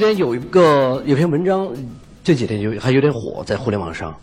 [0.00, 1.70] 前有一个有篇文章，
[2.24, 4.18] 这几天有还有点火，在互联网上，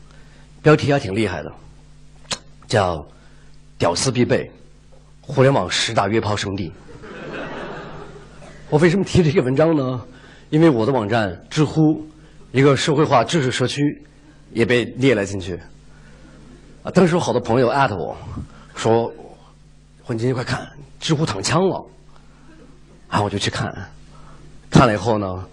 [0.64, 1.52] 标题还挺厉害的，
[2.68, 3.08] 叫
[3.78, 4.52] “屌丝必备，
[5.22, 6.74] 互联网十大约炮圣地”。
[8.70, 10.02] 我为什么提这个文章呢？
[10.50, 12.04] 因为我的网站知乎，
[12.52, 13.82] 一个社会化知识社区，
[14.52, 15.60] 也被列了进去。
[16.82, 18.18] 啊，当时有好多朋友艾特我，
[18.76, 19.14] 说
[20.04, 20.68] ：“混进去快看，
[21.00, 21.86] 知乎躺枪了。”
[23.10, 23.72] 啊，我就去看。
[24.70, 25.46] 看了以后呢，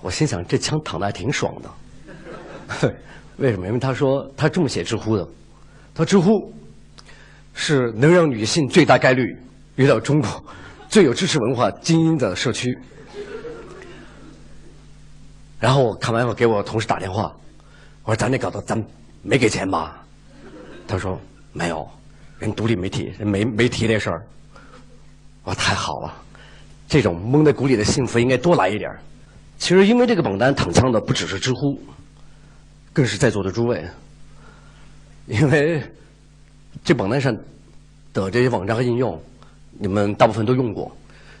[0.00, 2.94] 我心想这枪躺的还挺爽的。
[3.38, 3.66] 为什么？
[3.66, 5.28] 因为他说他这么写知乎的，
[5.94, 6.52] 他知乎
[7.54, 9.22] 是能让女性最大概率
[9.76, 10.44] 遇到中国
[10.88, 12.76] 最有知识文化精英的社区。
[15.60, 17.32] 然后我看完以后给我同事打电话，
[18.04, 18.80] 我说咱这搞的咱
[19.22, 20.04] 没给钱吧？
[20.86, 21.20] 他说
[21.52, 21.88] 没有，
[22.38, 24.26] 人独立媒体人没没提这事儿。
[25.44, 26.14] 我说太好了。
[26.88, 29.00] 这种蒙在鼓里的幸福应该多来一点儿
[29.58, 31.78] 其实，因为这个榜单躺枪的不只是知乎，
[32.92, 33.84] 更是在座的诸位。
[35.26, 35.82] 因为
[36.82, 37.36] 这榜单上
[38.14, 39.20] 的这些网站和应用，
[39.78, 40.90] 你们大部分都用过，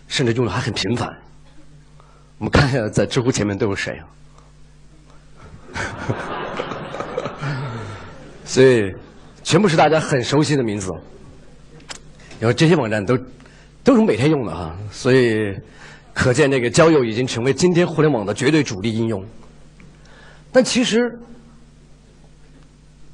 [0.08, 1.08] 甚至用的还很频繁。
[2.38, 4.04] 我们看一下，在知乎前面都有谁啊？
[8.44, 8.94] 所以，
[9.42, 10.92] 全部是大家很熟悉的名字。
[12.38, 13.18] 然后这些网站都。
[13.84, 15.56] 都是每天用的哈，所以
[16.18, 19.24] 可见这个交友已经成为今天互联网的绝对主力应用。
[20.50, 21.16] 但其实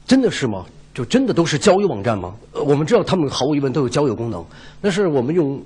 [0.06, 0.64] 真的是吗？
[0.94, 2.34] 就真的都是交友网站吗？
[2.54, 4.42] 我们知道他们毫无疑问都有交友功能，
[4.80, 5.62] 但是我们用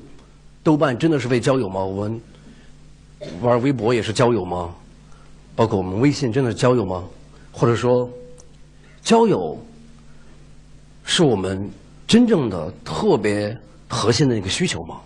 [0.65, 1.85] 豆瓣真的是为交友吗？
[1.85, 2.21] 我们
[3.41, 4.75] 玩微博也是交友吗？
[5.55, 7.05] 包括我们微信真的是交友吗？
[7.53, 8.11] 或者说，
[9.01, 9.57] 交友
[11.05, 11.71] 是我们
[12.05, 13.57] 真正的特别？
[13.91, 14.97] 核心的一个需求吗？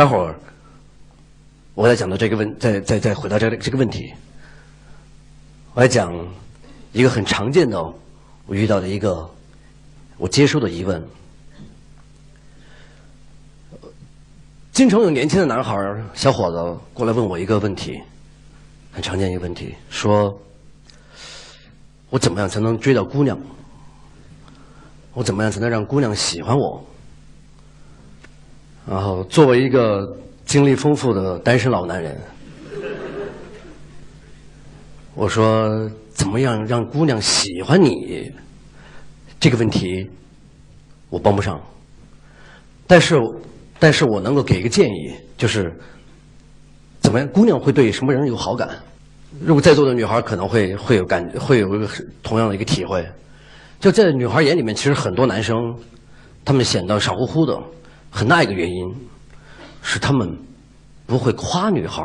[0.00, 0.34] 待会儿
[1.74, 4.14] 我再讲到这个问，再再再回答这个这个问题。
[5.74, 6.10] 我来讲
[6.90, 7.78] 一个很常见的
[8.46, 9.28] 我遇到的一个
[10.16, 11.06] 我接收的疑问。
[14.72, 15.76] 经常有年轻的男孩
[16.14, 18.00] 小伙子过来问我一个问题，
[18.90, 20.34] 很常见一个问题，说
[22.08, 23.38] 我怎么样才能追到姑娘？
[25.12, 26.82] 我怎么样才能让姑娘喜欢我？
[28.90, 30.04] 然后，作为一个
[30.44, 32.20] 经历丰富的单身老男人，
[35.14, 38.28] 我说：怎么样让姑娘喜欢你？
[39.38, 40.10] 这个问题
[41.08, 41.60] 我帮不上。
[42.88, 43.16] 但是，
[43.78, 45.72] 但是我能够给一个建议，就是
[46.98, 48.68] 怎么样，姑娘会对什么人有好感？
[49.40, 51.88] 如果在座的女孩可能会会有感，会有一个
[52.24, 53.06] 同样的一个体会。
[53.78, 55.56] 就在女孩眼里面，其实很多男生，
[56.44, 57.56] 他们显得傻乎乎的，
[58.10, 58.94] 很大一个原因，
[59.82, 60.36] 是他们
[61.06, 62.04] 不会夸女孩。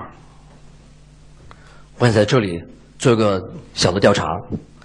[1.98, 2.62] 我想在这里
[2.98, 3.42] 做一个
[3.74, 4.26] 小的调查，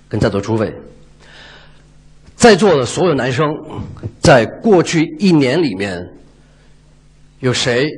[0.08, 0.74] 跟在座诸位，
[2.34, 3.46] 在座的所有男生，
[4.20, 6.00] 在过去一年里面，
[7.38, 7.88] 有谁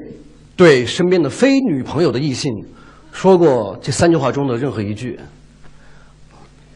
[0.56, 2.53] 对身边的非女朋友的异性
[3.12, 5.19] 说过这三句话中的任何一句？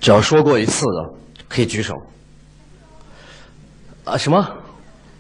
[0.01, 1.17] 只要说过一次的。
[1.49, 1.95] 可以举手。
[4.03, 4.45] 啊，什么？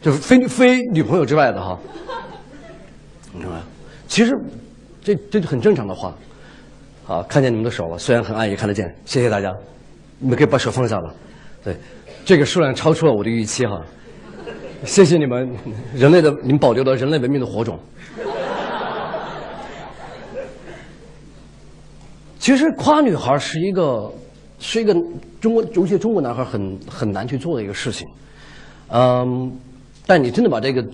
[0.06, 1.76] 就是非非女朋友之外的哈。
[3.34, 3.56] 明白？
[4.06, 4.32] 其实，
[5.02, 6.14] 这这很正常的话。
[7.04, 8.94] 好，看见你们的手了，虽然很暗，也看得见。
[9.04, 9.52] 谢谢大家，
[10.20, 11.12] 你们可以把手放下了。
[11.64, 11.76] 对，
[12.24, 13.82] 这个数量超出了我的预期哈。
[14.84, 15.50] 谢谢你们，
[15.92, 17.76] 人类的，你们保留了人类文明的火种。
[22.38, 24.08] 其实夸女孩是一个。
[24.60, 24.94] 是一个
[25.38, 28.08] 中国，尤其中国男孩很很难去做的一个事情，
[28.88, 29.52] 嗯，
[30.06, 30.86] 但你真的把这个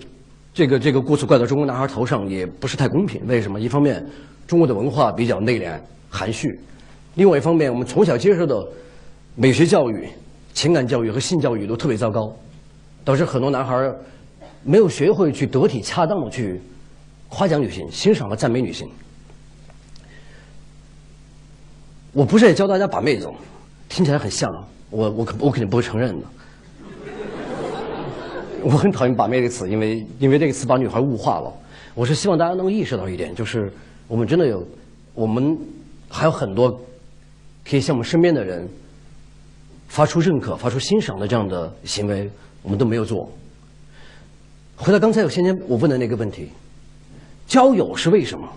[0.53, 3.21] 这个这个过错怪到中国男孩头上，也不是太公平。
[3.27, 3.59] 为什么？
[3.59, 4.03] 一方面，
[4.47, 5.79] 中国的文化比较内敛
[6.09, 6.49] 含蓄；，
[7.15, 8.55] 另外一方面，我们从小接受的
[9.35, 10.07] 美学教育、
[10.53, 12.35] 情感教育和性教育都特别糟糕，
[13.05, 13.93] 导致很多男孩
[14.63, 16.59] 没有学会去得体恰当的去
[17.29, 18.89] 夸奖女性、欣赏和赞美女性。
[22.13, 23.27] 我不是在教大家把妹子。
[23.89, 24.49] 听起来很像，
[24.89, 26.25] 我我可我肯定不会承认的。
[28.63, 31.53] 我很讨厌“把妹”这个词，因为因为这个词把女孩物化了。
[31.93, 33.71] 我是希望大家能够意识到一点，就是
[34.07, 34.65] 我们真的有，
[35.13, 35.57] 我们
[36.09, 36.71] 还有很多
[37.69, 38.67] 可以向我们身边的人
[39.89, 42.29] 发出认可、发出欣赏的这样的行为，
[42.61, 43.29] 我们都没有做。
[44.75, 46.49] 回到刚才我先前我问的那个问题，
[47.45, 48.47] 交友是为什么？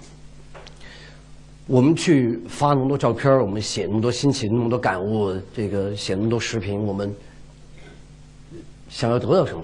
[1.67, 7.13] 我们去发那么多照片我们写那么多心情，那么多感悟，这个写那么多视频，我们
[8.89, 9.63] 想要得到什么？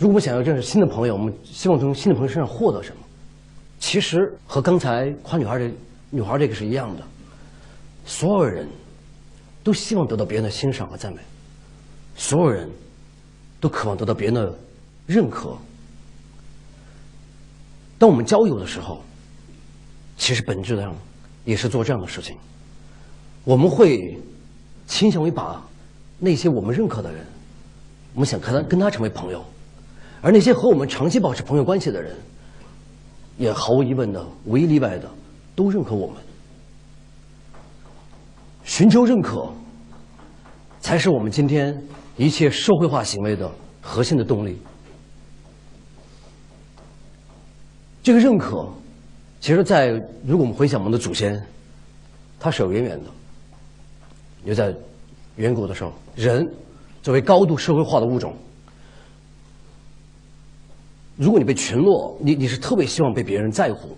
[0.00, 3.02] 如果我们想要认识新的朋友，我们希望从新的朋友身上获得什么？
[3.78, 5.70] 其实和刚才夸女孩的
[6.08, 7.02] 女孩这个是一样的，
[8.06, 8.66] 所有人
[9.62, 11.20] 都希望得到别人的欣赏和赞美，
[12.16, 12.66] 所有人
[13.60, 14.58] 都渴望得到别人的
[15.06, 15.54] 认可。
[17.98, 19.02] 当我们交友的时候，
[20.16, 20.96] 其实本质上
[21.44, 22.38] 也是做这样的事情。
[23.44, 24.18] 我们会
[24.86, 25.62] 倾向于把
[26.18, 27.22] 那些我们认可的人，
[28.14, 29.44] 我们想跟他跟他成为朋友，
[30.22, 32.14] 而那些和我们长期保持朋友关系的人，
[33.38, 35.10] 也毫无疑问的、无一例外的
[35.56, 36.16] 都认可我们。
[38.64, 39.50] 寻求认可，
[40.80, 41.82] 才是我们今天
[42.16, 43.50] 一切社会化行为的
[43.80, 44.58] 核心的动力。
[48.02, 48.68] 这个认可，
[49.40, 49.88] 其实，在
[50.24, 51.42] 如果我们回想我们的祖先，
[52.38, 53.10] 它是有渊源的。
[54.46, 54.74] 就在
[55.36, 56.46] 远古的时候，人
[57.02, 58.34] 作为高度社会化的物种，
[61.20, 63.94] 如果你被群落，你你是特别希望被别人在乎，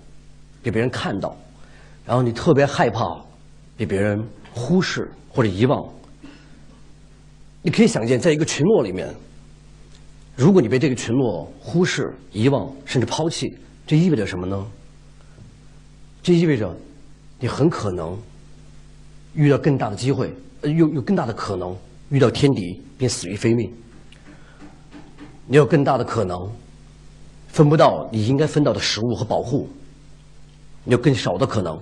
[0.61, 1.37] 被别人看到，
[2.05, 3.17] 然后你特别害怕
[3.77, 4.21] 被别人
[4.53, 5.89] 忽视或者遗忘。
[7.63, 9.09] 你可以想见，在一个群落里面，
[10.35, 14.67] 如果你被这个群落忽视、遗忘甚至抛弃，这意味着什么呢？
[16.25, 16.77] 这意味着
[17.39, 18.19] 你很可能。
[19.35, 20.31] 遇到更大的机会，
[20.61, 21.75] 呃，有有更大的可能
[22.11, 23.73] 遇到天敌并死于非命。
[25.47, 26.53] 你有更大的可能
[27.52, 29.69] 分不到你应该分到的食物和保护。
[30.87, 31.81] 有更少的可能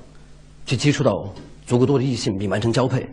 [0.66, 1.32] 去接触到
[1.66, 3.08] 足够多的异性并完成交配。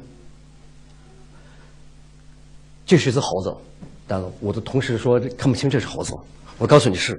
[2.85, 3.55] 这是一只猴子，
[4.05, 6.13] 但我的同事说看不清这是猴子。
[6.57, 7.17] 我告诉你是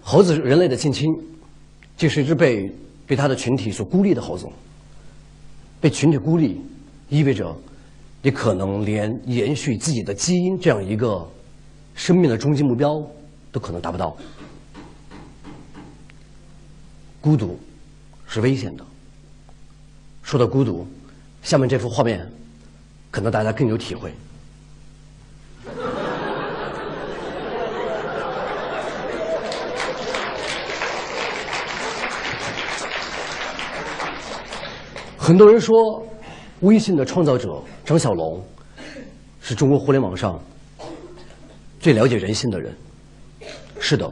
[0.00, 1.08] 猴子是，人类的近亲。
[1.96, 2.72] 这是一只被
[3.06, 4.46] 被它的群体所孤立的猴子。
[5.80, 6.60] 被群体孤立，
[7.08, 7.54] 意味着
[8.22, 11.26] 你可能连延续自己的基因这样一个
[11.94, 13.02] 生命的终极目标
[13.52, 14.16] 都可能达不到。
[17.20, 17.58] 孤独
[18.26, 18.84] 是危险的。
[20.22, 20.86] 说到孤独，
[21.42, 22.30] 下面这幅画面
[23.10, 24.12] 可能大家更有体会。
[35.18, 36.04] 很多人说，
[36.60, 38.44] 微信的创造者张小龙
[39.40, 40.40] 是中国互联网上
[41.78, 42.74] 最了解人性的人。
[43.90, 44.08] 是的，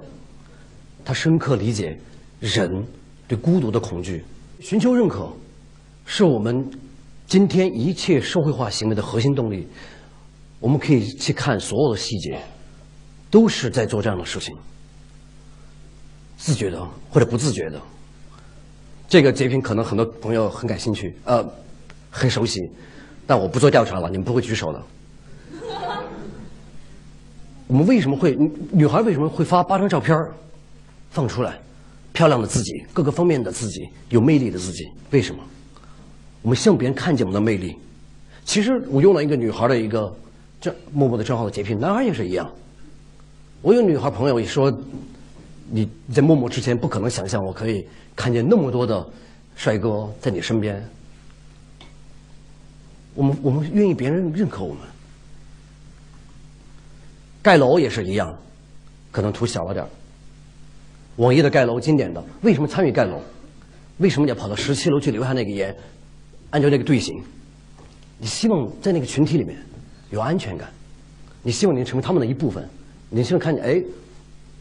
[1.05, 1.97] 他深刻理解
[2.41, 2.85] 人
[3.29, 4.25] 对孤独的恐惧。
[4.59, 5.33] 寻求认可，
[6.05, 6.69] 是我们
[7.29, 9.69] 今天一切社会化行为的核心动力。
[10.59, 12.41] 我们可以去看所有的细节，
[13.31, 14.53] 都是在做这样的事情，
[16.37, 17.81] 自觉的或者不自觉的。
[19.09, 21.49] 这个截屏可能很多朋友很感兴趣，呃，
[22.11, 22.61] 很熟悉，
[23.29, 24.83] 但我不做调查了，你们不会举手的。
[27.69, 28.37] 我们为什么会
[28.73, 30.27] 女孩为什么会发八张照片
[31.11, 31.57] 放出来，
[32.13, 35.41] 漂亮的自己，各个方面的自己，有魅力的自己，为什么？
[36.43, 37.77] 我们希望别人看见我们的魅力。
[38.45, 40.13] 其实我用了一个女孩的一个
[40.61, 42.51] 这默默的账号的截屏，男孩也是一样。
[43.63, 44.77] 我有女孩朋友也说。
[45.71, 49.07] 你在陌陌之前不可能想象我可以看见那么多的
[49.55, 50.83] 帅哥在你身边。
[53.15, 54.79] 我们我们愿意别人认可我们。
[57.49, 58.39] 盖楼也是一样，
[59.11, 59.83] 可能图小了点
[61.17, 63.19] 网易的盖楼经典的，为什么参与盖楼？
[63.97, 65.75] 为什么你要跑到十七楼去留下那个言？
[66.51, 67.19] 按照那个队形，
[68.19, 69.57] 你希望在那个群体里面
[70.11, 70.69] 有安全感，
[71.43, 72.69] 你希望你成为他们的一部分，
[73.09, 73.83] 你希望看见哎。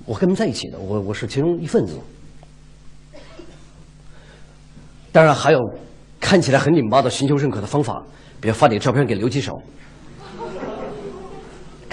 [0.06, 2.00] 我跟他们在一起的，我我是其中一份子。
[5.12, 5.60] 当然还有
[6.22, 8.02] 看起来很拧巴的寻求认可的方法，
[8.40, 9.62] 比如发点照片给刘几手，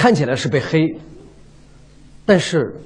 [0.05, 0.95] 看起来是被黑，
[2.27, 2.77] 但是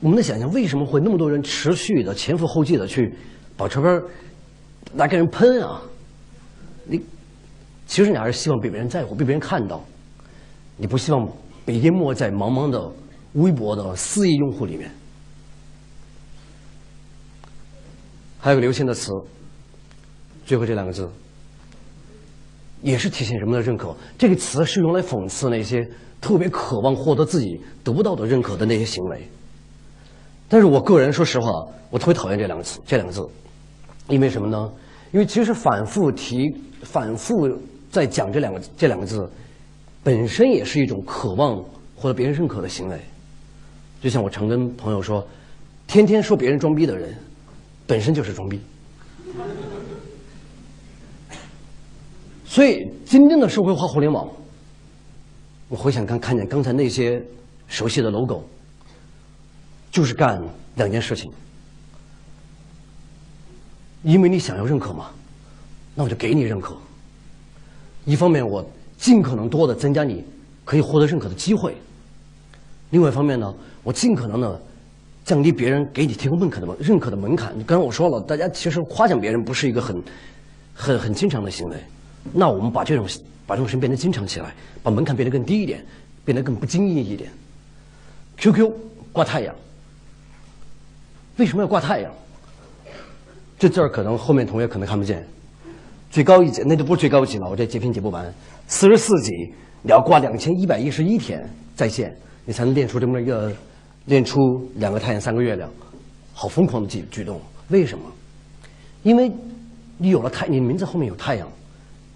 [0.00, 3.14] 我们在想象为什么会那么多人持续的前赴后继的去
[3.56, 4.02] 把照片
[4.92, 5.80] 拿给人喷啊？
[6.84, 7.00] 你
[7.86, 9.84] 其实你还是希望被别人在乎，被别人看到，
[10.76, 11.28] 你不希望
[11.64, 12.92] 被淹没在茫茫的。
[13.34, 14.90] 微博的四亿用户里面，
[18.40, 19.12] 还有个流行的词，
[20.44, 21.08] 最后这两个字，
[22.82, 23.94] 也是体现人们的认可。
[24.18, 25.86] 这个词是用来讽刺那些
[26.20, 29.28] 特别渴望获得自己得不到的认可的那些行为。
[30.48, 31.50] 但是我个人说实话，
[31.90, 33.20] 我特别讨厌这两个词，这两个字，
[34.08, 34.72] 因为什么呢？
[35.12, 36.48] 因为其实反复提、
[36.82, 37.48] 反复
[37.90, 39.28] 在讲这两个这两个字，
[40.02, 41.56] 本身也是一种渴望
[41.96, 42.98] 获得别人认可的行为。
[44.02, 45.26] 就像我常跟朋友说，
[45.86, 47.14] 天天说别人装逼的人，
[47.86, 48.60] 本身就是装逼。
[52.50, 54.28] 所以今天的社会化互联网，
[55.68, 57.22] 我回想看看见刚才那些
[57.68, 58.42] 熟悉的 logo，
[59.92, 60.42] 就是干
[60.74, 61.30] 两件事情。
[64.02, 65.12] 因为你想要认可嘛，
[65.94, 66.76] 那我就给你认可。
[68.04, 70.24] 一方面，我尽可能多的增加你
[70.64, 71.70] 可以获得认可的机会；
[72.90, 73.54] 另外一方面呢，
[73.84, 74.60] 我尽可能的
[75.24, 77.54] 降低别人给你提供认可的认可的门槛。
[77.64, 80.02] 刚才我说了，大家其实夸奖别人不是一个很、
[80.74, 81.76] 很、很经常的行为。
[82.32, 83.06] 那我们把这种
[83.46, 85.84] 把这种事变得经常起来，把门槛变得更低一点，
[86.24, 87.30] 变得更不经意一点。
[88.36, 88.70] QQ
[89.12, 89.54] 挂太阳，
[91.36, 92.12] 为什么要挂太阳？
[93.58, 95.26] 这字儿可能后面同学可能看不见，
[96.10, 98.32] 最高一级那就不是最高级了，我这截屏截不完。
[98.68, 99.32] 四十四级
[99.82, 101.46] 你要挂两千一百一十一天
[101.76, 103.52] 在线，你才能练出这么一个，
[104.06, 104.38] 练出
[104.76, 105.68] 两个太阳三个月亮，
[106.32, 107.38] 好疯狂的举举动。
[107.68, 108.04] 为什么？
[109.02, 109.30] 因为
[109.98, 111.46] 你有了太，你名字后面有太阳，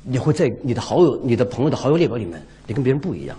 [0.05, 3.37] 你会在你的好友、你的朋友的好友列表里面，你跟别人不一样。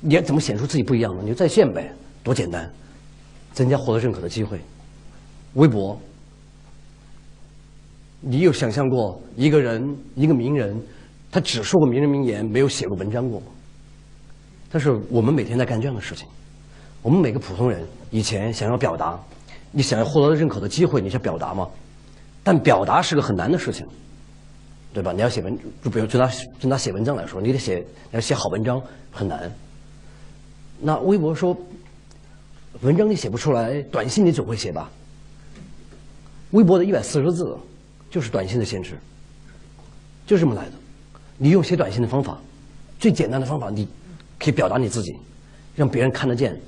[0.00, 1.22] 你要怎么显出自己不一样呢？
[1.22, 2.70] 你就在线呗，多简单，
[3.52, 4.60] 增加获得认可的机会。
[5.54, 5.98] 微博。
[8.20, 10.80] 你有想象过一个人，一个名人，
[11.30, 13.46] 他只说过名人名言，没有写过文章过吗？
[14.70, 16.26] 但是我们每天在干这样的事情。
[17.02, 19.18] 我们每个普通人以前想要表达，
[19.70, 21.68] 你想要获得认可的机会，你想表达吗？
[22.42, 23.86] 但表达是个很难的事情，
[24.96, 25.12] 对吧？
[25.12, 26.26] 你要写文，就比如就拿
[26.58, 28.80] 就拿写文章来说，你得写要写好文章
[29.12, 29.52] 很难。
[30.80, 31.54] 那微博说，
[32.80, 34.90] 文章你写不出来，短信你总会写吧？
[36.52, 37.54] 微博的一百四十字。
[38.08, 38.96] 就是短信的限制，
[40.26, 40.72] 就这么来的。
[41.36, 42.40] 你用写短信的方法，
[43.00, 43.86] 最简单的方法，你
[44.38, 45.14] 可以表达你自己，
[45.74, 46.58] 让别人看得见，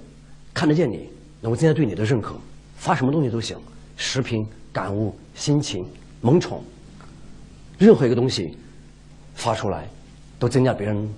[0.52, 1.08] 看得见你，
[1.40, 2.35] 能够增加对你的认可。
[2.76, 3.56] 发什么东西都行，
[3.97, 5.87] 视频、感悟、心情、
[6.20, 6.62] 萌宠，
[7.78, 8.56] 任何一个东西
[9.35, 9.88] 发出来，
[10.38, 11.08] 都增加别人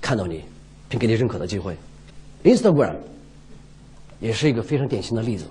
[0.00, 0.44] 看到你
[0.88, 1.76] 并给你认可的机会。
[2.42, 2.96] Instagram
[4.20, 5.46] 也是一个非常典型的例子，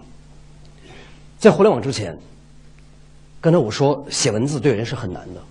[1.40, 2.18] 在互联网之前。
[3.42, 5.42] 刚才我说写文字对人是很难的，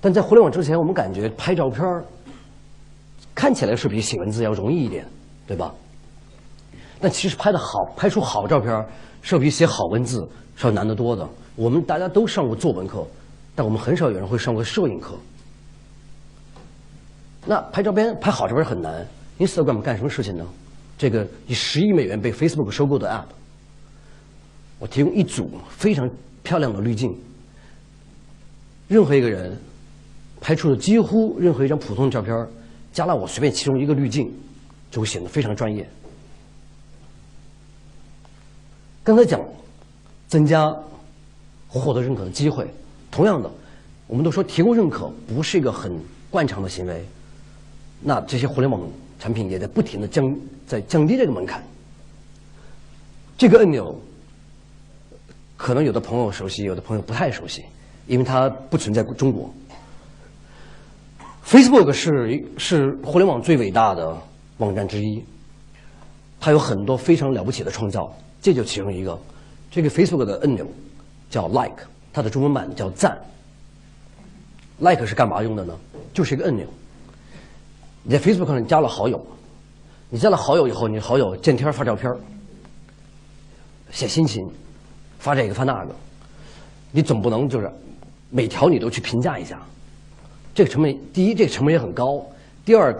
[0.00, 2.02] 但在互联网之前，我们感觉拍照片
[3.34, 5.06] 看起来是比写文字要容易一点，
[5.46, 5.74] 对吧？
[6.98, 8.86] 但其实拍的好，拍出好照片
[9.20, 10.26] 是要比写好文字
[10.56, 11.28] 是要难得多的。
[11.60, 13.06] 我们大家都上过作文课，
[13.54, 15.14] 但我们很少有人会上过摄影课。
[17.44, 19.06] 那拍照片拍好照片很难
[19.38, 20.46] ，Instagram 干什么事情呢？
[20.96, 23.26] 这个以十亿美元被 Facebook 收购的 App，
[24.78, 26.10] 我提供一组非常。
[26.42, 27.14] 漂亮的滤镜，
[28.88, 29.54] 任何一个人
[30.40, 32.34] 拍出的几乎任何一张普通的照片，
[32.94, 34.32] 加了我随便其中一个滤镜，
[34.90, 35.86] 就会显得非常专业。
[39.04, 39.38] 刚才讲
[40.28, 40.74] 增加
[41.78, 42.66] 获得认可的机会，
[43.10, 43.50] 同样的，
[44.06, 45.92] 我们都说提供认可不是一个很
[46.30, 47.04] 惯常的行为，
[48.02, 48.80] 那这些互联网
[49.18, 50.36] 产品也在不停的降
[50.66, 51.62] 在降低这个门槛。
[53.38, 53.98] 这个按钮。
[55.62, 57.62] 可能有的朋友熟悉，有的朋友不太熟悉，
[58.06, 59.52] 因为它不存在中国。
[61.44, 64.16] Facebook 是是互联网最伟大的
[64.56, 65.22] 网站之一，
[66.40, 68.10] 它有很多非常了不起的创造，
[68.40, 69.20] 这就其中一个。
[69.70, 70.66] 这个 Facebook 的按钮
[71.30, 73.16] 叫 Like，它的中文版叫赞。
[74.80, 75.74] Like 是干嘛用的呢？
[76.12, 76.66] 就是一个按钮。
[78.02, 79.24] 你在 Facebook 上加了好友，
[80.10, 82.14] 你加了好友以后，你好友见天发照片
[83.90, 84.46] 写心情。
[85.18, 85.94] 发这个发那个，
[86.90, 87.70] 你总不能就是
[88.30, 89.60] 每条你都去评价一下，
[90.54, 92.24] 这个成本第一，这个成本也很高；
[92.64, 92.96] 第二，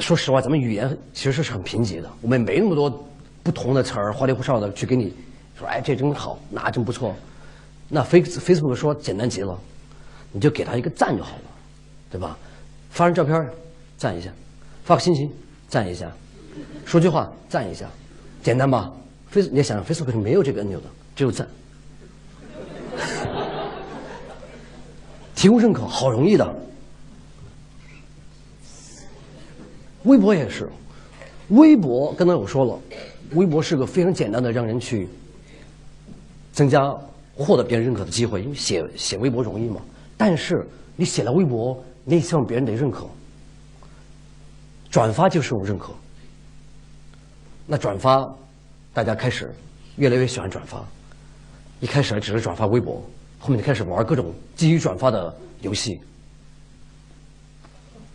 [0.00, 3.06] 说实话，咱们语言其实是很贫瘠的，我们也没那么多
[3.44, 5.14] 不同的词儿花里胡哨的去给你
[5.58, 7.14] 说，哎，这真好，那真不错。
[7.88, 9.58] 那 Face Facebook 说简单极了，
[10.32, 11.42] 你就给他一个赞就好了，
[12.10, 12.36] 对吧？
[12.90, 13.48] 发张照片
[13.96, 14.30] 赞一下，
[14.84, 15.30] 发个心情
[15.68, 16.10] 赞一下，
[16.84, 17.88] 说句话赞一下，
[18.42, 18.92] 简单吧
[19.30, 20.86] ？Face 你想想，Facebook 是没有这个按钮的。
[21.16, 21.46] 只有赞，
[25.36, 26.54] 提供认可好容易的。
[30.02, 30.68] 微博也是，
[31.48, 32.78] 微博刚才我说了，
[33.34, 35.08] 微博是个非常简单的让人去
[36.54, 36.96] 增加
[37.36, 39.82] 获得别人认可的机会，因为写写微博容易嘛。
[40.16, 43.06] 但是你写了微博，你也希望别人得认可，
[44.88, 45.92] 转发就是种认可。
[47.66, 48.32] 那转发，
[48.92, 49.52] 大家开始
[49.96, 50.82] 越来越喜欢转发。
[51.80, 53.04] 一开始只是转发微博，
[53.40, 56.00] 后面就开始玩各种基于转发的游戏，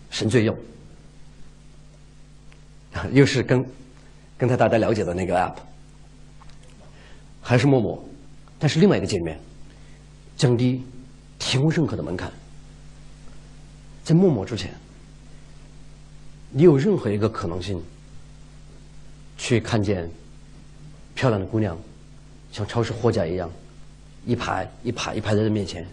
[0.10, 0.58] 神最右，
[3.12, 3.64] 又是跟
[4.38, 5.56] 刚才大家了解的那个 app，
[7.42, 8.04] 还是陌陌，
[8.60, 9.40] 但是另外一个界面，
[10.38, 10.84] 降低
[11.40, 12.30] 提供认可的门槛，
[14.04, 14.74] 在陌陌之前，
[16.52, 17.82] 你有任何一个可能性，
[19.38, 20.10] 去看见
[21.16, 21.80] 漂亮的姑娘，
[22.52, 23.50] 像超市货架一样，
[24.26, 25.88] 一排一排一排在这面前，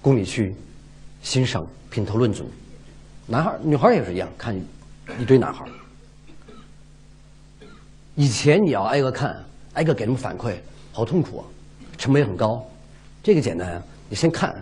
[0.00, 0.54] 供你去
[1.22, 2.48] 欣赏、品头论足。
[3.26, 4.54] 男孩、女孩也是一样，看
[5.18, 5.66] 一堆男孩。
[8.14, 10.56] 以前你要挨个看，挨个给他们反馈，
[10.92, 11.44] 好痛苦啊，
[12.02, 12.60] 成本也很高。
[13.22, 14.52] 这个简单啊，你先看，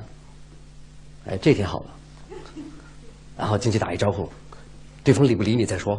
[1.25, 1.87] 哎，这挺好的，
[3.39, 4.29] 然后进去打一招呼，
[5.03, 5.99] 对方理不理你再说。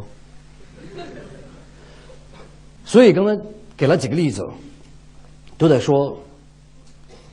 [2.84, 3.44] 所以刚才
[3.76, 4.40] 给了几个例子，
[5.58, 6.16] 都在说，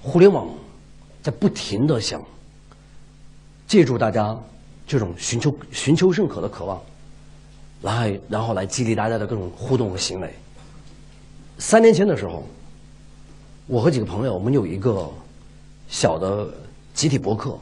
[0.02, 0.48] 互联网
[1.22, 2.20] 在不停的想
[3.68, 4.36] 借助大家
[4.88, 6.82] 这种寻求寻求认可的渴望。
[7.84, 10.34] 来，然后来激励大家的各种互动和行为。
[11.60, 12.44] 三年前的时候，
[13.70, 15.08] 我和几个朋友，我们有一个
[15.88, 16.52] 小的
[16.96, 17.56] 集体博客，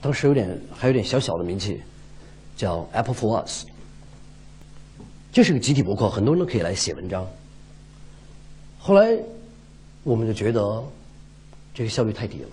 [0.00, 1.82] 当时有点还有点小小的名气，
[2.56, 3.64] 叫 Apple for Us。
[5.32, 7.26] 这是个集体博客，很多人都可以来写文章。
[8.78, 9.18] 后来，
[10.04, 10.84] 我们就觉得
[11.74, 12.48] 这个效率太低了，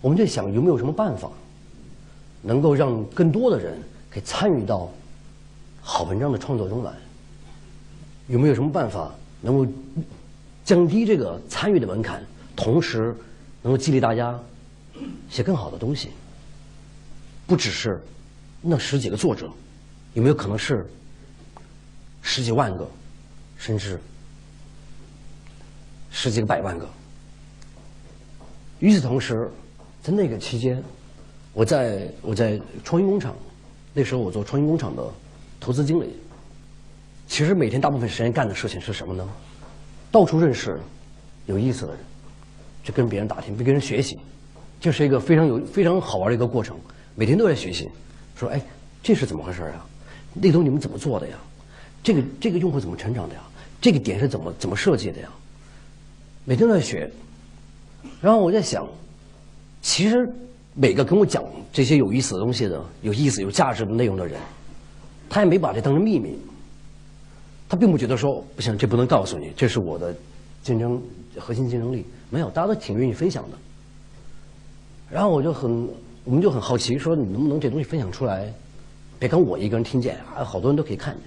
[0.00, 1.28] 我们在想有没有什么办法，
[2.42, 3.76] 能够让更多的人
[4.08, 4.88] 可以参与到。
[5.80, 6.92] 好文章的创作中来，
[8.28, 9.66] 有没有什么办法能够
[10.64, 13.14] 降低这个参与的门槛，同时
[13.62, 14.38] 能够激励大家
[15.28, 16.10] 写更好的东西？
[17.46, 18.00] 不只是
[18.60, 19.50] 那十几个作者，
[20.14, 20.86] 有没有可能是
[22.22, 22.88] 十几万个，
[23.56, 24.00] 甚至
[26.10, 26.88] 十几个百万个？
[28.78, 29.50] 与此同时，
[30.02, 30.82] 在那个期间，
[31.52, 33.34] 我在我在创新工厂，
[33.92, 35.02] 那时候我做创新工厂的。
[35.64, 36.16] 投资经理，
[37.28, 39.28] 其实每天大部分时间干的事情是什么呢？
[40.12, 40.78] 到处认识
[41.46, 42.00] 有意思的人，
[42.84, 44.18] 去跟别人打听，跟别人学习，
[44.78, 46.76] 这是一个非常有非常好玩的一个过程。
[47.14, 47.88] 每天都在学习，
[48.36, 48.60] 说哎，
[49.02, 49.84] 这是怎么回事啊？
[50.34, 51.36] 那东西你们怎么做的呀？
[52.02, 53.40] 这个这个用户怎么成长的呀？
[53.80, 55.28] 这个点是怎么怎么设计的呀？
[56.44, 57.10] 每天都在学。
[58.20, 58.86] 然后我在想，
[59.80, 60.30] 其实
[60.74, 64.38] 每个跟我讲这些有意思的东西的、有意思、有价值的内容的人。
[65.30, 66.36] 他也没把这当成秘密，
[67.72, 70.14] 他并不觉得说不行，这不能告诉你，这是我的
[70.62, 71.02] 竞争
[71.38, 72.04] 核心竞争力。
[72.28, 73.56] 没有，大家都挺愿意分享的。
[75.10, 75.88] 然后我就很，
[76.22, 78.52] 我们就很好奇，说你能不能这东西分享出来，
[79.18, 81.22] 别跟我一个人听见，啊，好多人都可以看见。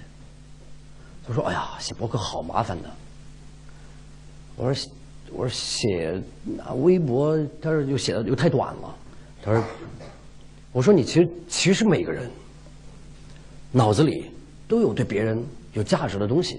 [1.26, 2.88] 他说：“哎呀，写博客好麻烦的。”
[4.54, 4.92] 我说
[5.34, 8.96] ：“我说写那微博，他说又写的又太短了。”
[9.42, 9.64] 他说
[10.70, 12.30] ：“我说你其实其实每个人。”
[13.72, 14.30] 脑子里
[14.68, 15.44] 都有对别人
[15.76, 16.58] 有价值的东西，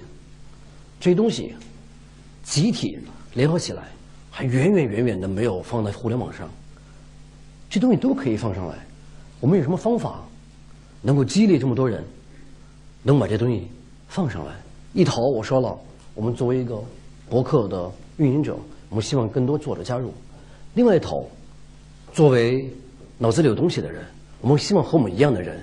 [1.00, 1.52] 这些东西
[2.44, 3.00] 集体
[3.34, 3.82] 联合起来，
[4.30, 6.48] 还远远远远的没有放在互联网上。
[7.68, 8.76] 这东西都可以放上来。
[9.40, 10.24] 我们有什么方法
[11.02, 12.04] 能够激励这么多人，
[13.02, 13.68] 能把这东西
[14.08, 14.54] 放上来？
[14.94, 15.76] 一头我说了，
[16.14, 16.80] 我们作为一个
[17.28, 18.56] 博客的运营者，
[18.90, 20.10] 我们希望更多作者加入；
[20.76, 21.28] 另外一头，
[22.14, 22.72] 作为
[23.18, 24.06] 脑子里有东西的人，
[24.42, 25.60] 我们希望和我们一样的人。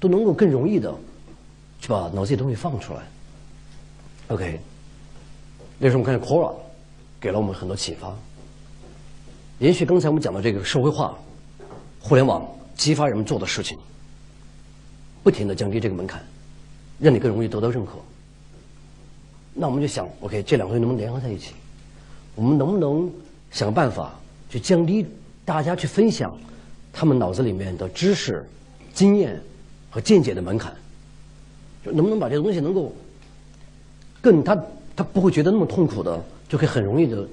[0.00, 0.92] 都能够更容易的
[1.82, 3.00] 去把脑子里东西放出来。
[4.28, 4.60] OK，
[5.78, 6.54] 那时候我们看见 Quora
[7.20, 8.14] 给了我们很多启发。
[9.58, 11.18] 延续刚才我们讲的这个社会化、
[12.00, 13.76] 互联网激发人们做的事情，
[15.24, 16.24] 不停的降低这个门槛，
[17.00, 17.94] 让你更容易得到认可。
[19.52, 21.52] 那我们就想，OK，这两个东西能不能联合在一起？
[22.36, 23.10] 我们能不能
[23.50, 24.14] 想个办法
[24.48, 25.04] 去降低
[25.44, 26.32] 大家去分享
[26.92, 28.48] 他们脑子里面的知识、
[28.94, 29.42] 经验？
[29.90, 30.74] 和见解的门槛，
[31.84, 32.94] 就能不能把这个东西能够
[34.20, 34.56] 更他
[34.94, 37.26] 他不会觉得那么痛苦的，就可以很容易的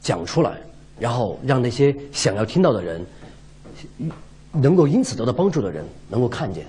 [0.00, 0.56] 讲出来，
[0.98, 3.04] 然后让那些想要听到的人
[4.52, 6.66] 能够因此得到帮助的人能够看见，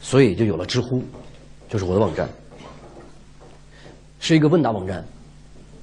[0.00, 1.02] 所以就有了知乎，
[1.68, 2.28] 就是我的网站，
[4.20, 5.04] 是一个问答网站，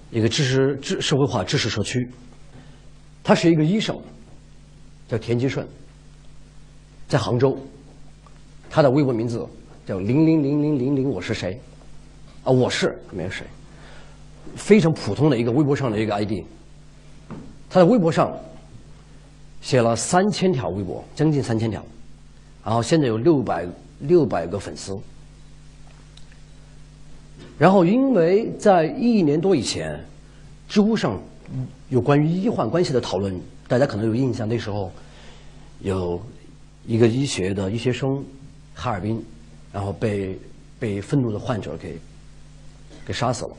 [0.10, 2.10] 一个知识知社会化知识社区，
[3.24, 3.96] 他是一个医生，
[5.08, 5.68] 叫田吉顺。
[7.08, 7.58] 在杭州，
[8.70, 9.44] 他的微博名字
[9.86, 11.60] 叫零零零零零零，我是谁？
[12.44, 13.44] 啊，我是没有谁，
[14.56, 16.44] 非常普通的一个微博上的一个 ID。
[17.68, 18.32] 他在微博上
[19.62, 21.84] 写了三千条微博，将近三千条，
[22.64, 23.68] 然后现在有六百
[24.02, 24.96] 六百个粉丝。
[27.58, 30.00] 然后因为在一年多以前，
[30.68, 31.20] 知乎上
[31.90, 33.36] 有关于医患关系的讨论，
[33.68, 34.92] 大家可能有印象，那时候
[35.80, 36.22] 有。
[36.86, 38.24] 一个医学的医学生，
[38.80, 39.22] 哈尔滨，
[39.74, 40.40] 然后被
[40.80, 42.00] 被愤怒的患者给
[43.06, 43.52] 给杀死了。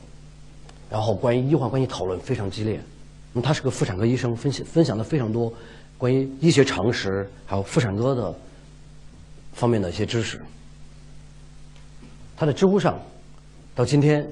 [0.89, 2.81] 然后关于医患关系讨论非常激烈。
[3.31, 5.53] 那么他是个妇产科医生，分析分享了非常多
[5.97, 8.35] 关于医学常识，还有妇产科的
[9.53, 10.41] 方面的一些知识。
[12.35, 12.99] 他在知乎上
[13.75, 14.27] 到今天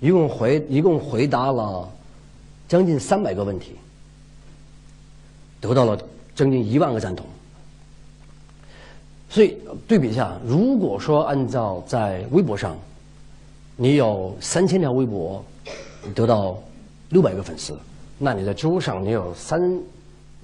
[0.00, 1.92] 一共回一共回答了
[2.66, 3.76] 将近三百个问题，
[5.60, 6.02] 得到了
[6.34, 7.26] 将近一万个赞同。
[9.30, 12.76] 所以对比一下，如果说按照在微博上，
[13.76, 15.42] 你有三千条微博，
[16.04, 16.58] 你得到
[17.10, 17.78] 六百个粉丝，
[18.18, 19.80] 那你在知乎上你有三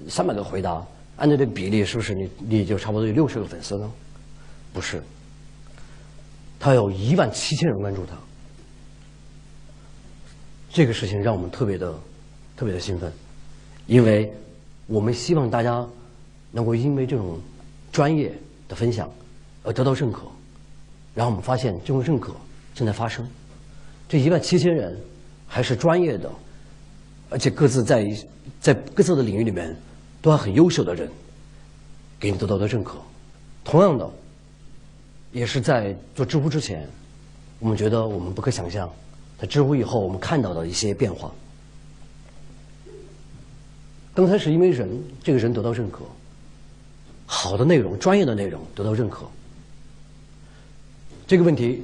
[0.09, 3.91] 三百个回答，按照这比例，是不是你你就差不多有六十个粉丝呢？
[4.73, 5.03] 不是，
[6.61, 8.15] 他有一万七千人关注他，
[10.71, 11.93] 这个事情让我们特别的
[12.57, 13.13] 特别的兴奋，
[13.89, 14.33] 因为
[14.87, 15.85] 我们希望大家
[16.53, 17.41] 能够因为这种
[17.91, 18.33] 专业。
[18.69, 19.11] 的分享
[19.63, 20.23] 而得到认可，
[21.15, 22.35] 然后我们发现这种认可
[22.75, 23.27] 正在发生。
[24.09, 24.97] 这一万七千人
[25.47, 26.31] 还是专业的，
[27.29, 28.07] 而且各自在
[28.61, 29.75] 在各自的领域里面
[30.23, 31.11] 都还很优秀的人，
[32.19, 32.99] 给你得到的认可。
[33.65, 34.09] 同样的，
[35.33, 36.89] 也是在做知乎之前，
[37.59, 38.89] 我们觉得我们不可想象，
[39.39, 41.33] 在知乎以后我们看到的一些变化。
[44.15, 44.89] 刚开始因为人，
[45.23, 46.05] 这个人得到认可。
[47.27, 49.27] 好的内容、专业的内容得到认可。
[51.27, 51.83] 这个问题，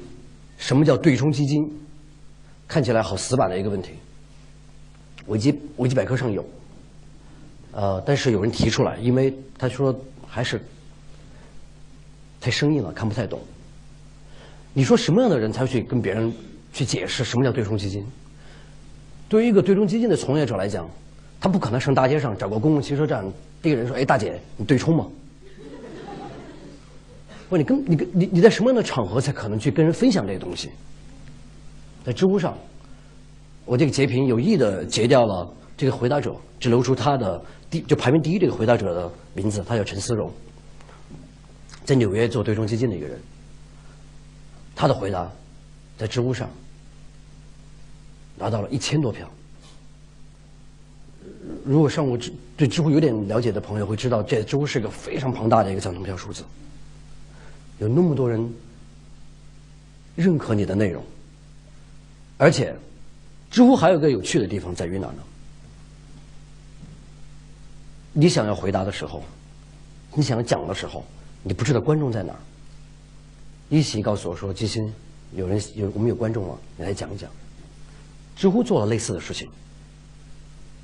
[0.57, 1.69] 什么叫对冲基金？
[2.69, 3.91] 看起来好死板的一个问题。
[5.27, 6.45] 维基维基百科上有，
[7.73, 9.95] 呃，但是有人提出来，因为他说
[10.27, 10.61] 还是
[12.41, 13.41] 太生硬了，看不太懂。
[14.73, 16.33] 你说什么样的人才会去跟别人
[16.73, 18.07] 去解释什么叫对冲基金？
[19.29, 20.89] 对于一个对冲基金的从业者来讲，
[21.41, 23.25] 他不可能上大街上找个公共汽车站，
[23.61, 25.07] 第一个人说：“哎，大姐，你对冲吗？”
[27.53, 30.71] 问你跟你跟你你在什么样的场合才可能去跟人分享这个东西？
[32.03, 32.57] 在知乎上，
[33.67, 40.33] 我这个截屏有意的截掉了这个回答者，只留出他的第就排名第一这个回答者的名字，他叫陈思荣，
[41.85, 43.21] 在纽约做对冲基金的一个人。
[44.75, 45.31] 他的回答
[45.99, 46.49] 在知乎上
[48.39, 49.31] 拿到了一千多票。
[51.67, 56.43] 如果上过知对知乎有点了解的朋友会知道，这知乎是个非常庞大的一个赞同票数字。
[57.83, 58.49] 有那么多人
[60.15, 61.03] 认可你的内容，
[62.39, 62.73] 而且
[63.51, 65.23] 知乎还有个有趣的地方在于哪呢？
[68.13, 69.25] 你想要回答的时候，
[70.15, 71.05] 你想要讲的时候，
[71.43, 72.39] 你不知道观众在哪儿。
[73.69, 74.93] 一起告诉我说：“基辛，
[75.35, 77.29] 有人有我们有观众了，你来讲一讲。”
[78.37, 79.49] 知乎做了类似的事情，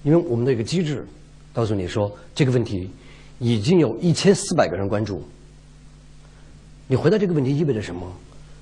[0.02, 1.06] 因为我们的一个机制
[1.52, 2.90] 告诉你说这个问题
[3.38, 5.22] 已经有一千四百个人关注。
[6.88, 8.10] 你回答这个问题意味着什么？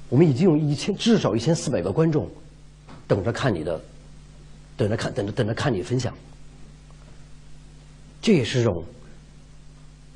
[0.09, 2.29] 我们已经有一千至少一千四百个观众
[3.07, 3.81] 等着看你的，
[4.77, 6.13] 等着看等着等着看你分享。
[8.21, 8.85] 这也是一种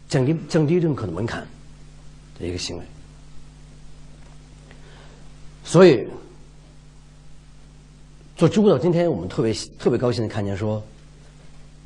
[0.09, 1.47] 降低降低认可的门槛
[2.39, 2.85] 的一个行为。
[5.65, 6.09] 所以
[8.37, 10.83] 做知乎到今天，我们特别特别高兴的看见说，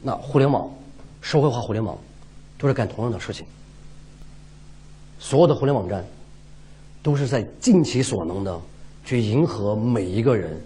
[0.01, 0.71] 那互联网
[1.21, 1.99] 社会化互联网
[2.57, 3.45] 都是干同样的事情。
[5.19, 6.05] 所有的互联网站
[7.05, 8.61] 都是在尽其所能的
[9.05, 10.59] 去迎合每一个人，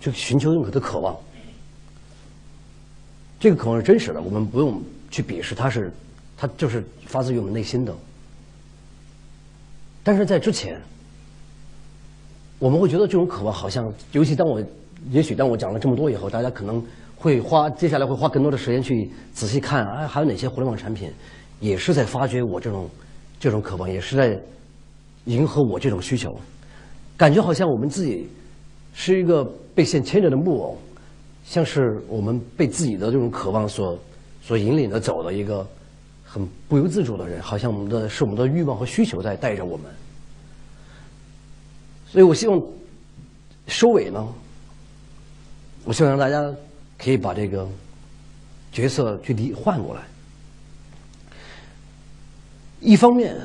[0.00, 1.14] 去寻求认可的渴望。
[3.38, 5.92] 这个渴望是真实的，我们不用去鄙视，它是，
[6.34, 7.94] 它就是发自于我们内心的。
[10.02, 10.80] 但是在之前，
[12.58, 14.62] 我们会觉得这种渴望好像，尤其当我，
[15.10, 16.82] 也许当我讲了这么多以后，大家可能
[17.16, 21.12] 会花接下来会花更多的时间去仔细看，哎，还有哪些互联网产品
[21.60, 22.88] 也是在发掘我这种。
[23.38, 24.40] 这种渴望也是在
[25.26, 26.36] 迎合我这种需求，
[27.16, 28.28] 感觉好像我们自己
[28.94, 30.78] 是一个被线牵着的木偶，
[31.44, 33.98] 像是我们被自己的这种渴望所
[34.42, 35.66] 所引领着走的一个
[36.24, 39.86] 很不由自主的人，好像我们的是我们的欲望和需求在带着我们。
[42.08, 42.60] 所以我希望
[43.66, 44.26] 收尾呢，
[45.84, 46.40] 我希望让大家
[46.96, 47.68] 可以把这个
[48.70, 50.02] 角色去理换过来。
[52.80, 53.36] 一方面，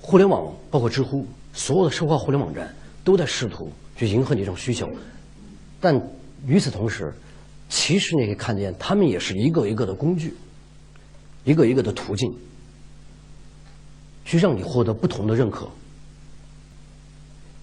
[0.00, 4.88] 互联网包括知乎，所有的社会化互联网站都在试图去迎合你这种需求，
[5.80, 6.00] 但
[6.46, 7.12] 与此同时，
[7.68, 10.34] 其实你可以看见，他们也是一个一个的工具，
[11.44, 12.34] 一个一个的途径，
[14.24, 15.68] 去让你获得不同的认可。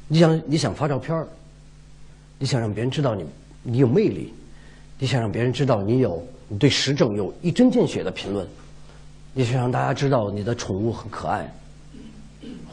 [0.07, 1.25] 你想，你想发照片
[2.39, 3.25] 你想让别人知道你
[3.63, 4.31] 你有魅力，
[4.99, 8.47] 你想让别人知道你有你对时政有一针见血的评论。
[9.33, 11.53] 你想让大家知道你的宠物很可爱，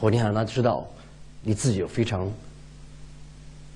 [0.05, 0.87] 或你想让他知道
[1.41, 2.31] 你自己有非常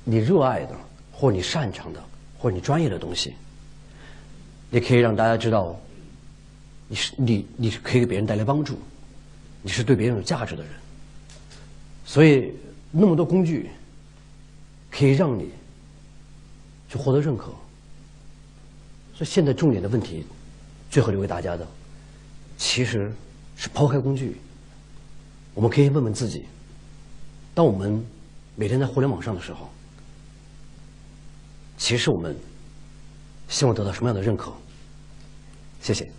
[0.04, 0.76] 你热爱的，
[1.12, 2.00] 或你擅长的，
[2.38, 3.34] 或你专业的东西，
[4.70, 5.76] 也可以让大家知道
[6.88, 8.78] 你是你你是可以给别人带来帮助，
[9.64, 10.72] 你是对别人有价值的人。
[12.06, 12.54] 所以
[12.92, 13.72] 那么多工具，
[14.92, 15.50] 可以让你
[16.88, 17.46] 去获得认可。
[19.16, 20.24] 所以现在重点的问题，
[20.92, 21.68] 最后留给大家的，
[22.56, 23.12] 其实
[23.56, 24.38] 是抛开工具，
[25.60, 26.46] 我们可以问问自己：
[27.54, 28.02] 当我们
[28.56, 29.70] 每天在互联网上的时候，
[31.78, 32.34] 其实我们
[33.50, 34.54] 希望得到什么样的认可？
[35.82, 36.10] 谢谢。